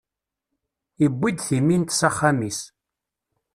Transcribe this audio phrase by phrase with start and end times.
[1.05, 2.59] Iwwi-d timint s axxam-is.